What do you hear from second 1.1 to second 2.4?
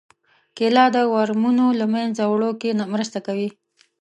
ورمونو له منځه